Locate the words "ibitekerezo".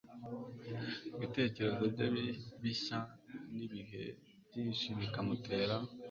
1.15-1.83